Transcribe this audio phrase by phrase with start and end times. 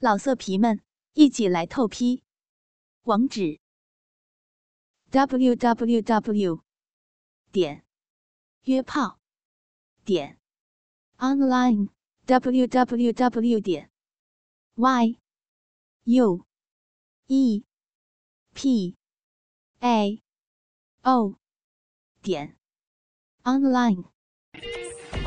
[0.00, 0.80] 老色皮们，
[1.14, 2.22] 一起来透批！
[3.02, 3.58] 网址
[5.10, 6.62] ：w w w
[7.50, 7.84] 点
[8.62, 9.18] 约炮
[10.04, 10.38] 点
[11.16, 11.88] online
[12.26, 13.90] w w w 点
[14.76, 15.18] y
[16.04, 16.46] u
[17.26, 17.64] e
[18.54, 18.96] p
[19.80, 20.22] a
[21.02, 21.34] o
[22.22, 22.56] 点
[23.42, 24.04] online。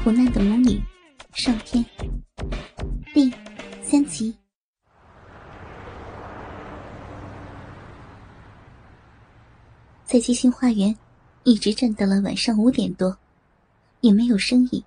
[0.02, 0.82] 苦难的母女
[1.34, 1.86] 上天
[3.14, 3.32] 第
[3.84, 4.38] 三集。
[10.12, 10.94] 在七星花园，
[11.46, 13.18] 一直站到了晚上五点多，
[14.02, 14.84] 也没有生意。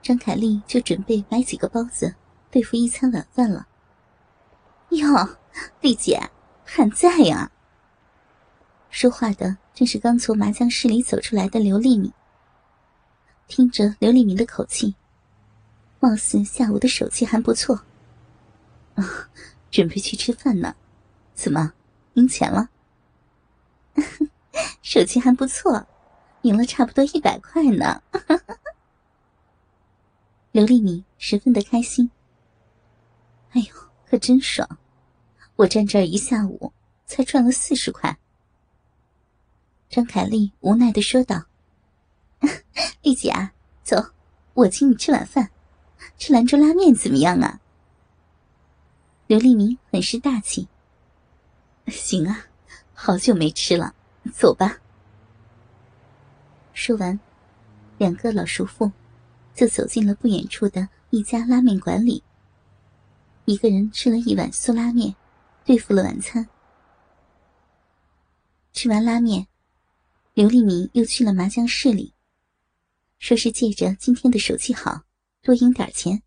[0.00, 2.14] 张凯丽就准备买几个包子，
[2.50, 3.68] 对付一餐晚饭了。
[4.88, 5.36] 哟，
[5.82, 6.18] 丽姐
[6.64, 7.52] 还在呀？
[8.88, 12.10] 说话的正是刚从麻将室里走出来的刘丽敏。
[13.48, 14.94] 听着刘丽敏的口气，
[15.98, 17.78] 貌似下午的手气还不错。
[18.94, 19.28] 啊，
[19.70, 20.74] 准备去吃饭呢？
[21.34, 21.74] 怎么
[22.14, 22.70] 赢钱了？
[24.82, 25.86] 手气还不错，
[26.42, 28.02] 赢了差不多一百块呢。
[30.52, 32.10] 刘丽敏十分的开心。
[33.52, 33.74] 哎呦，
[34.08, 34.78] 可真爽！
[35.56, 36.72] 我站这儿一下午，
[37.06, 38.16] 才赚了四十块。
[39.88, 41.44] 张凯丽无奈的说道
[43.02, 43.52] ：“丽姐啊，
[43.82, 43.96] 走，
[44.54, 45.50] 我请你吃晚饭，
[46.16, 47.60] 吃兰州拉面怎么样啊？”
[49.26, 50.66] 刘丽敏很是大气。
[51.86, 52.46] 行啊，
[53.02, 53.94] 好久没吃了。
[54.30, 54.78] 走吧。
[56.74, 57.18] 说完，
[57.96, 58.92] 两个老叔父
[59.54, 62.22] 就走进了不远处的一家拉面馆里。
[63.46, 65.16] 一个人吃了一碗素拉面，
[65.64, 66.46] 对付了晚餐。
[68.74, 69.46] 吃完拉面，
[70.34, 72.12] 刘丽敏又去了麻将室里，
[73.18, 75.04] 说是借着今天的手气好，
[75.40, 76.22] 多赢点钱。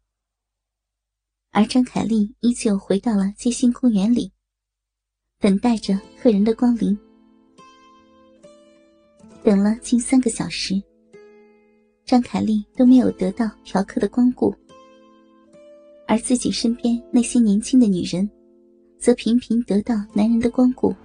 [1.52, 4.33] 而张凯丽依旧回到了街心公园里，
[5.44, 6.98] 等待着客人的光临。
[9.44, 10.82] 等了近三个小时，
[12.06, 14.56] 张凯丽都没有得到嫖客的光顾，
[16.08, 18.30] 而自己身边那些年轻的女人，
[18.98, 20.96] 则频频得到男人的光顾。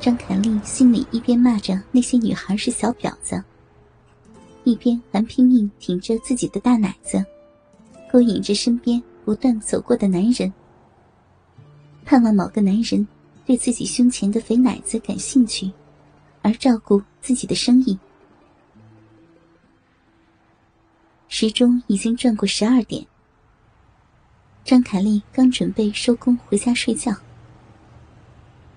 [0.00, 3.38] 张凯丽心里一边骂着那些女孩是小婊子，
[4.64, 7.22] 一边还拼命挺着自己的大奶子，
[8.10, 10.50] 勾引着身边不断走过的男人，
[12.06, 13.06] 盼望某个男人
[13.44, 15.70] 对自己胸前的肥奶子感兴趣。
[16.42, 17.98] 而照顾自己的生意。
[21.26, 23.04] 时钟已经转过十二点。
[24.64, 27.12] 张凯丽刚准备收工回家睡觉，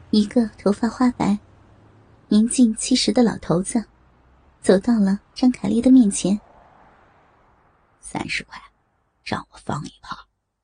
[0.10, 1.38] 一个头发花白、
[2.28, 3.86] 年近七十的老头子
[4.64, 6.42] 走到了张凯丽的面前。
[8.02, 8.60] 三十块，
[9.24, 10.18] 让我放一炮，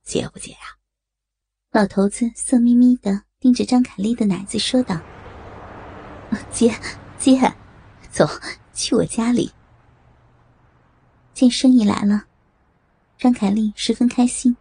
[0.03, 0.75] 接不接呀？
[1.75, 4.97] 老头子色眯眯的盯着张凯丽的奶子说道。
[6.49, 6.73] 接，
[7.19, 7.37] 接，
[8.09, 8.25] 走
[8.73, 9.51] 去我家里。
[11.33, 12.23] 见生意来了，
[13.17, 14.55] 张凯丽十分开心。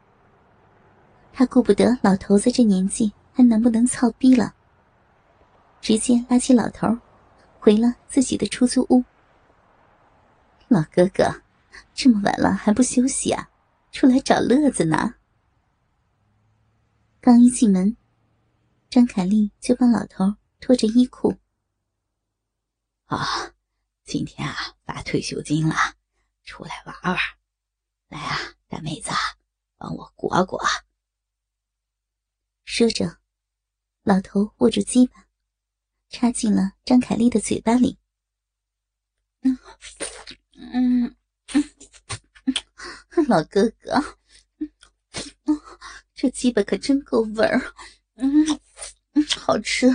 [1.32, 4.52] 她顾不得老头子这年纪还能不能操逼了，
[5.80, 6.98] 直接拉起老头，
[7.60, 9.04] 回了自己的出租屋。
[10.66, 11.42] 老哥哥，
[11.94, 13.50] 这么晚了还不休息啊？
[13.92, 15.14] 出来找乐子呢？
[17.24, 17.96] 刚一进门，
[18.90, 21.34] 张凯丽就帮老头脱着衣裤。
[23.06, 23.54] 啊，
[24.04, 25.74] 今天啊发退休金了，
[26.42, 27.16] 出来玩玩。
[28.08, 28.36] 来啊，
[28.68, 29.10] 大妹子，
[29.78, 30.60] 帮我裹裹。
[32.66, 33.20] 说着，
[34.02, 35.26] 老头握住鸡巴，
[36.10, 37.98] 插进了张凯丽的嘴巴里。
[39.40, 39.58] 嗯
[40.52, 41.16] 嗯
[41.54, 44.18] 嗯，老哥哥，
[46.24, 47.60] 这鸡巴可真够味儿，
[48.14, 48.46] 嗯
[49.12, 49.86] 嗯，好吃，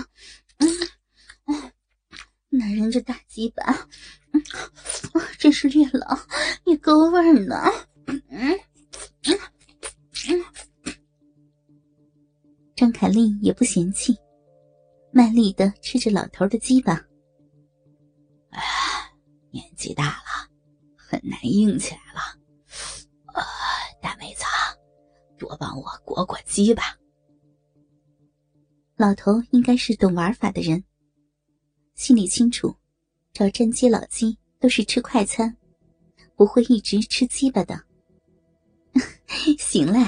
[0.58, 1.72] 嗯。
[2.50, 3.88] 男人这大鸡巴，
[5.40, 6.16] 真是越老
[6.68, 7.56] 越够味儿呢。
[8.06, 8.60] 嗯，
[9.24, 9.40] 嗯，
[10.30, 10.46] 嗯
[12.76, 14.16] 张凯丽也不嫌弃，
[15.12, 16.94] 卖力的吃着老头的鸡巴。
[18.52, 18.62] 哎，
[19.50, 20.48] 年纪大了，
[20.96, 22.09] 很难硬起来
[25.40, 27.00] 多帮我裹裹鸡吧。
[28.96, 30.84] 老头应该是懂玩法的人。
[31.96, 32.76] 心里清楚，
[33.34, 35.58] 找站街老鸡都是吃快餐，
[36.36, 37.82] 不会一直吃鸡巴的。
[39.58, 40.06] 行嘞，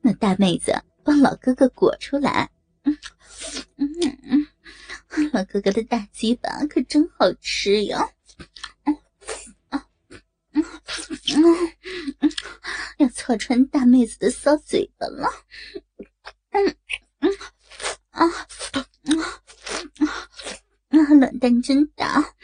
[0.00, 0.72] 那大妹子
[1.02, 2.50] 帮老哥哥裹出来。
[2.82, 2.98] 嗯
[3.76, 3.88] 嗯
[4.22, 4.46] 嗯，
[5.32, 8.08] 老哥哥的大鸡巴可真好吃呀！
[8.84, 8.96] 嗯
[9.70, 9.82] 嗯
[11.34, 11.44] 嗯
[12.20, 12.30] 嗯
[12.98, 15.28] 要戳穿大妹子的骚嘴巴了。
[16.48, 16.76] 嗯
[17.18, 17.30] 嗯
[18.08, 18.24] 啊
[18.72, 18.80] 啊
[20.88, 21.12] 啊！
[21.12, 22.34] 卵蛋真大，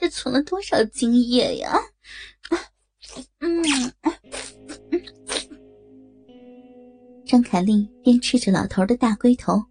[0.00, 1.78] 这存了多少精液呀？
[3.38, 3.62] 嗯。
[7.24, 9.64] 张凯丽边吃着老头的大龟头，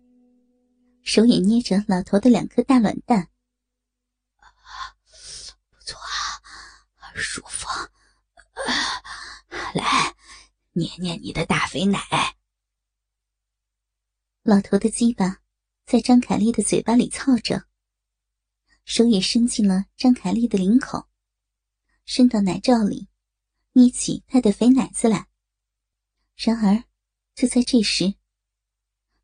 [1.03, 3.27] 手也捏着老头的两颗大卵蛋。
[5.69, 7.67] 不错啊，舒服。
[10.73, 11.99] 捏捏你的大肥奶。
[14.41, 15.41] 老头的鸡巴
[15.85, 17.67] 在张凯丽的嘴巴里操着，
[18.85, 21.07] 手也伸进了张凯丽的领口，
[22.05, 23.09] 伸到奶罩里，
[23.73, 25.27] 捏起她的肥奶子来。
[26.35, 26.85] 然而，
[27.35, 28.15] 就在这时，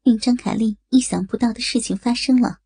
[0.03, 2.59] 令张凯丽意想不到的事情发生了。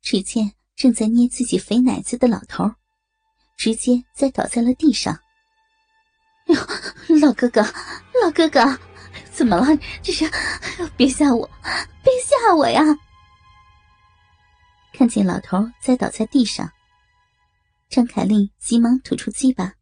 [0.00, 2.64] 只见正在捏自己肥奶子的老头，
[3.58, 5.20] 直接栽倒在了地上。
[6.52, 6.60] 哟，
[7.20, 7.62] 老哥哥，
[8.22, 8.78] 老哥哥，
[9.32, 9.66] 怎么了？
[10.02, 10.30] 这是，
[10.96, 11.48] 别吓我，
[12.02, 12.82] 别吓我呀！
[14.92, 16.70] 看见老头栽倒在地上，
[17.88, 19.72] 张凯丽急忙吐出鸡巴，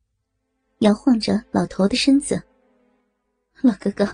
[0.81, 2.43] 摇晃着老头的身子。
[3.63, 4.05] 老哥哥，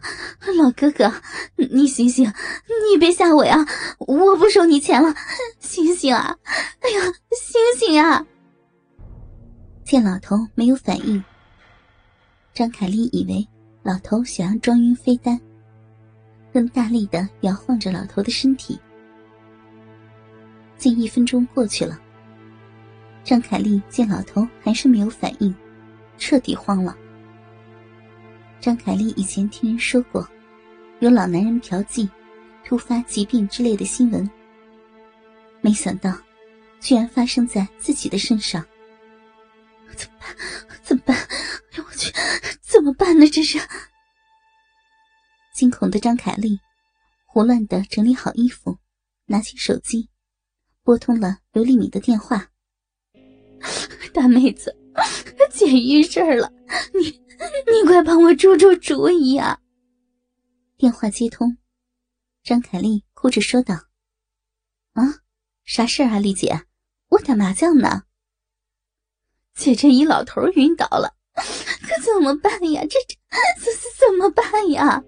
[0.56, 1.12] 老哥哥，
[1.56, 2.24] 你醒醒，
[2.90, 3.58] 你别吓我呀！
[3.98, 5.14] 我不收你钱了，
[5.60, 6.34] 醒醒啊！
[6.80, 8.24] 哎呀，醒醒啊！
[9.84, 11.22] 见老头没有反应。
[12.54, 13.44] 张凯丽以为
[13.82, 15.38] 老头想要装晕飞丹，
[16.52, 18.78] 更大力的摇晃着老头的身体。
[20.76, 22.00] 近一分钟过去了，
[23.24, 25.52] 张凯丽见老头还是没有反应，
[26.16, 26.96] 彻底慌了。
[28.60, 30.24] 张凯丽以前听人说过，
[31.00, 32.08] 有老男人嫖妓、
[32.64, 34.30] 突发疾病之类的新闻，
[35.60, 36.16] 没想到，
[36.78, 38.64] 居然发生在自己的身上。
[43.04, 43.28] 办呢？
[43.28, 43.58] 这是！
[45.52, 46.58] 惊恐的张凯丽，
[47.26, 48.78] 胡乱的整理好衣服，
[49.26, 50.08] 拿起手机，
[50.82, 52.50] 拨通了刘丽敏的电话。
[54.14, 54.74] 大妹子，
[55.52, 56.50] 姐遇事儿了，
[56.94, 57.10] 你
[57.70, 59.60] 你快帮我出出主意啊！
[60.78, 61.58] 电话接通，
[62.42, 63.74] 张凯丽哭着说道
[64.94, 65.02] ：“啊，
[65.64, 66.64] 啥事儿啊，丽姐？
[67.08, 68.04] 我打麻将呢。”
[69.54, 71.14] 姐，这一老头晕倒了，
[71.84, 72.82] 可怎么办呀？
[72.88, 72.98] 这
[73.60, 75.02] 这怎怎么办呀？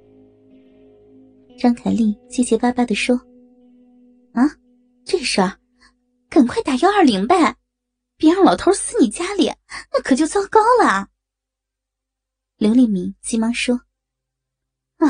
[1.58, 3.17] 张凯丽结结巴巴的说
[4.32, 4.43] ：“啊，
[5.05, 5.58] 这事儿，
[6.28, 7.56] 赶快打幺二零呗，
[8.17, 9.50] 别让老头死你家里，
[9.93, 11.08] 那可就糟糕了。”
[12.58, 13.81] 刘丽敏急忙说
[14.99, 15.06] ：“啊，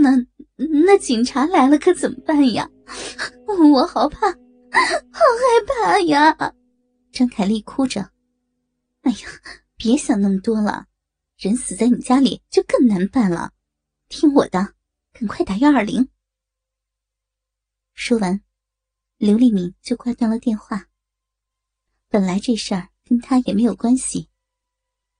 [0.00, 0.10] 那
[0.84, 2.68] 那警察来了可怎么办呀？
[3.72, 4.34] 我好怕，好
[4.72, 6.54] 害怕呀！”
[7.12, 8.00] 张凯丽哭着。
[9.02, 9.18] 哎呀，
[9.78, 10.88] 别想那么多了，
[11.36, 13.52] 人死在你家里就更难办了。
[14.08, 14.74] 听我的，
[15.12, 16.08] 赶快打幺二零。
[17.94, 18.42] 说完，
[19.18, 20.88] 刘丽敏就挂断了电话。
[22.08, 24.28] 本来这事儿跟他也没有关系，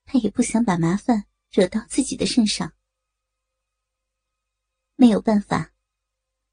[0.04, 2.72] 他也不想把麻烦惹到自己的身上。
[4.96, 5.72] 没有办法，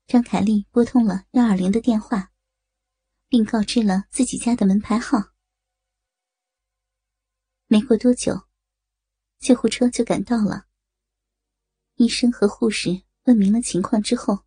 [0.06, 2.32] 张凯丽拨通了幺二零的电话，
[3.28, 5.35] 并告知了自己家的门牌号。
[7.76, 8.44] 没过多久，
[9.38, 10.66] 救护车就赶到了。
[11.96, 14.46] 医生和护士问明了情况之后，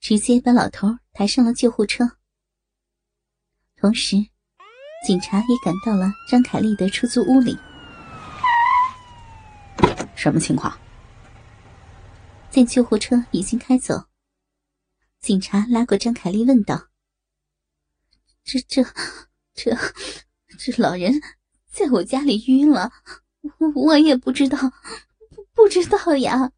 [0.00, 2.18] 直接把老头抬上了救护车。
[3.74, 4.18] 同时，
[5.06, 7.56] 警察也赶到了张凯丽的出租屋里。
[10.14, 10.78] 什么情况？
[12.50, 14.08] 见救护车已经开走，
[15.20, 16.88] 警察拉过张凯丽问道
[18.44, 18.84] ：“这、这、
[19.54, 19.74] 这、
[20.58, 21.18] 这老人……”
[21.76, 22.90] 在我家里晕了，
[23.74, 24.56] 我也不知道，
[25.52, 26.50] 不知道呀。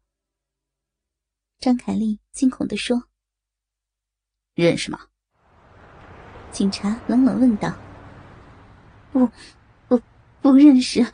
[1.59, 3.03] 张凯丽惊恐的说
[4.55, 4.97] ：“认识吗？”
[6.53, 7.75] 警察冷冷问道
[9.11, 9.29] ：“不，
[9.89, 10.01] 不，
[10.41, 11.05] 不认识，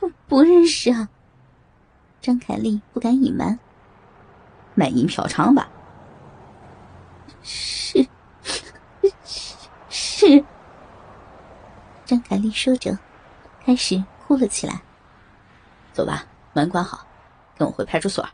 [0.00, 1.10] 不，不认识啊。”
[2.22, 3.58] 张凯丽不敢隐瞒
[4.74, 5.70] ：“卖淫嫖娼吧
[7.44, 8.08] ？”“是，
[8.42, 9.12] 是，
[9.90, 10.44] 是。”
[12.06, 12.98] 张凯丽说着。
[13.64, 14.82] 开始哭了起来。
[15.92, 17.06] 走吧，门关好，
[17.56, 18.26] 跟我回派出所。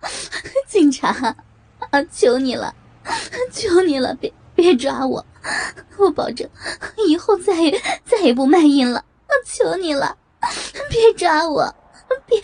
[0.66, 1.34] 警察，
[1.90, 2.74] 啊，求你了，
[3.52, 5.24] 求你了，别别抓我，
[5.96, 6.48] 我保证
[7.06, 8.98] 以后再也再也不卖淫了。
[8.98, 10.18] 啊，求你了，
[10.90, 11.74] 别抓我，
[12.26, 12.42] 别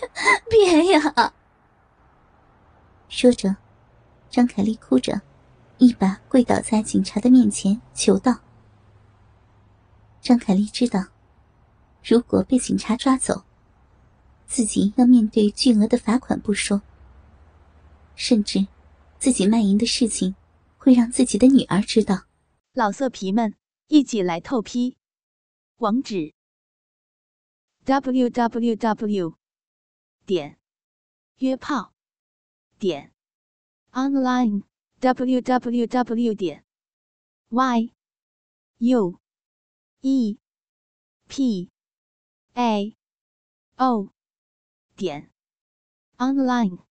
[0.49, 1.33] 别呀！
[3.09, 3.57] 说着，
[4.31, 5.21] 张凯丽哭着，
[5.79, 8.37] 一把跪倒在警察的面前，求道
[10.23, 11.05] ：“张凯丽知道。”
[12.09, 13.45] 如果被警察抓走，
[14.47, 16.81] 自己要面对巨额的罚款不说，
[18.15, 18.67] 甚至
[19.19, 20.35] 自己卖淫的事情
[20.79, 22.25] 会让自己的女儿知道。
[22.73, 23.55] 老色皮们，
[23.89, 24.97] 一起来透批！
[25.77, 26.33] 网址
[27.85, 29.35] ：w w w
[30.25, 30.59] 点
[31.37, 31.93] 约炮
[32.79, 33.13] 点
[33.93, 34.63] online
[35.01, 36.65] w w w 点
[37.51, 37.93] y
[38.79, 39.21] u
[40.01, 40.39] e
[41.29, 41.71] p
[42.59, 42.97] a.
[43.79, 44.11] O.
[44.97, 45.31] 点。
[46.19, 46.88] Online。